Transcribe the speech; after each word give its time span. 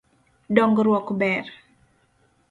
Dongruok 0.59 1.11
ber. 1.19 1.51